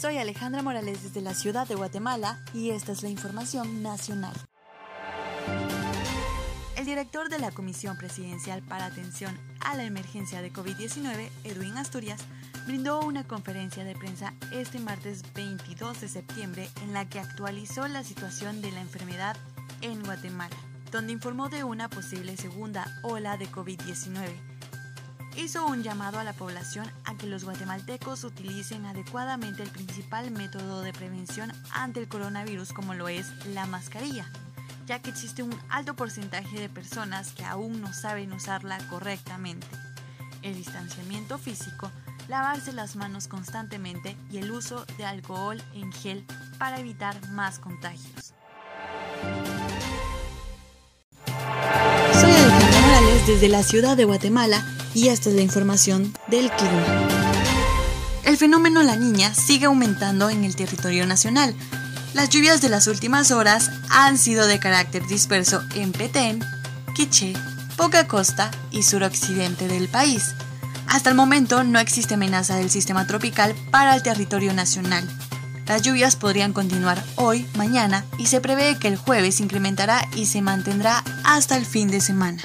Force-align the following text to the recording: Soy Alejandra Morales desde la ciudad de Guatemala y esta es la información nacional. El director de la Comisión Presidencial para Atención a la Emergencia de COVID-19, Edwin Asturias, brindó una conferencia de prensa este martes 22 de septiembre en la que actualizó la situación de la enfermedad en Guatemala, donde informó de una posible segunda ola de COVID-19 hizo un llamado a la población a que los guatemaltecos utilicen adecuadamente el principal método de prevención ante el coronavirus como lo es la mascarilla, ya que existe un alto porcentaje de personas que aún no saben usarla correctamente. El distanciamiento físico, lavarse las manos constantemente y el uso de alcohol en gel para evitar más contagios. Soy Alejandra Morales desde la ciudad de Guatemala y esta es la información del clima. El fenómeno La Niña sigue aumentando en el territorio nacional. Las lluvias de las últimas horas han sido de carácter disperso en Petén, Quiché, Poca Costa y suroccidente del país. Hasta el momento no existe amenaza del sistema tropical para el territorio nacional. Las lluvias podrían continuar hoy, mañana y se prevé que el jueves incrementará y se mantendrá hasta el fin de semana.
Soy 0.00 0.16
Alejandra 0.16 0.62
Morales 0.62 1.02
desde 1.02 1.20
la 1.20 1.34
ciudad 1.34 1.68
de 1.68 1.74
Guatemala 1.74 2.42
y 2.54 2.70
esta 2.70 2.92
es 2.92 3.02
la 3.02 3.10
información 3.10 3.82
nacional. 3.82 4.32
El 6.78 6.86
director 6.86 7.28
de 7.28 7.38
la 7.38 7.50
Comisión 7.50 7.98
Presidencial 7.98 8.62
para 8.62 8.86
Atención 8.86 9.38
a 9.60 9.76
la 9.76 9.84
Emergencia 9.84 10.40
de 10.40 10.50
COVID-19, 10.50 11.28
Edwin 11.44 11.76
Asturias, 11.76 12.22
brindó 12.66 13.00
una 13.00 13.24
conferencia 13.24 13.84
de 13.84 13.94
prensa 13.94 14.32
este 14.52 14.78
martes 14.78 15.22
22 15.34 16.00
de 16.00 16.08
septiembre 16.08 16.70
en 16.82 16.94
la 16.94 17.06
que 17.06 17.20
actualizó 17.20 17.86
la 17.86 18.02
situación 18.02 18.62
de 18.62 18.72
la 18.72 18.80
enfermedad 18.80 19.36
en 19.82 20.02
Guatemala, 20.02 20.56
donde 20.90 21.12
informó 21.12 21.50
de 21.50 21.62
una 21.62 21.90
posible 21.90 22.38
segunda 22.38 22.86
ola 23.02 23.36
de 23.36 23.50
COVID-19 23.50 24.59
hizo 25.36 25.64
un 25.66 25.82
llamado 25.82 26.18
a 26.18 26.24
la 26.24 26.32
población 26.32 26.90
a 27.04 27.16
que 27.16 27.26
los 27.26 27.44
guatemaltecos 27.44 28.24
utilicen 28.24 28.86
adecuadamente 28.86 29.62
el 29.62 29.70
principal 29.70 30.30
método 30.30 30.82
de 30.82 30.92
prevención 30.92 31.52
ante 31.72 32.00
el 32.00 32.08
coronavirus 32.08 32.72
como 32.72 32.94
lo 32.94 33.08
es 33.08 33.26
la 33.46 33.66
mascarilla, 33.66 34.26
ya 34.86 35.00
que 35.00 35.10
existe 35.10 35.42
un 35.42 35.56
alto 35.68 35.94
porcentaje 35.94 36.58
de 36.58 36.68
personas 36.68 37.32
que 37.32 37.44
aún 37.44 37.80
no 37.80 37.92
saben 37.92 38.32
usarla 38.32 38.78
correctamente. 38.88 39.66
El 40.42 40.54
distanciamiento 40.54 41.38
físico, 41.38 41.90
lavarse 42.28 42.72
las 42.72 42.96
manos 42.96 43.28
constantemente 43.28 44.16
y 44.30 44.38
el 44.38 44.50
uso 44.50 44.84
de 44.98 45.04
alcohol 45.04 45.62
en 45.74 45.92
gel 45.92 46.24
para 46.58 46.80
evitar 46.80 47.16
más 47.30 47.58
contagios. 47.58 48.34
Soy 52.12 52.30
Alejandra 52.30 52.80
Morales 52.80 53.26
desde 53.26 53.48
la 53.48 53.62
ciudad 53.62 53.96
de 53.96 54.04
Guatemala 54.04 54.62
y 54.94 55.08
esta 55.08 55.30
es 55.30 55.36
la 55.36 55.42
información 55.42 56.12
del 56.28 56.50
clima. 56.50 57.08
El 58.24 58.36
fenómeno 58.36 58.82
La 58.82 58.96
Niña 58.96 59.34
sigue 59.34 59.66
aumentando 59.66 60.30
en 60.30 60.44
el 60.44 60.56
territorio 60.56 61.06
nacional. 61.06 61.54
Las 62.14 62.28
lluvias 62.28 62.60
de 62.60 62.68
las 62.68 62.86
últimas 62.86 63.30
horas 63.30 63.70
han 63.88 64.18
sido 64.18 64.46
de 64.46 64.58
carácter 64.58 65.06
disperso 65.06 65.62
en 65.74 65.92
Petén, 65.92 66.40
Quiché, 66.94 67.32
Poca 67.76 68.06
Costa 68.06 68.50
y 68.70 68.82
suroccidente 68.82 69.68
del 69.68 69.88
país. 69.88 70.34
Hasta 70.86 71.08
el 71.08 71.16
momento 71.16 71.64
no 71.64 71.78
existe 71.78 72.14
amenaza 72.14 72.56
del 72.56 72.70
sistema 72.70 73.06
tropical 73.06 73.54
para 73.70 73.94
el 73.94 74.02
territorio 74.02 74.52
nacional. 74.52 75.08
Las 75.66 75.82
lluvias 75.82 76.16
podrían 76.16 76.52
continuar 76.52 77.02
hoy, 77.14 77.46
mañana 77.54 78.04
y 78.18 78.26
se 78.26 78.40
prevé 78.40 78.76
que 78.78 78.88
el 78.88 78.96
jueves 78.96 79.40
incrementará 79.40 80.02
y 80.16 80.26
se 80.26 80.42
mantendrá 80.42 81.04
hasta 81.24 81.56
el 81.56 81.64
fin 81.64 81.88
de 81.90 82.00
semana. 82.00 82.42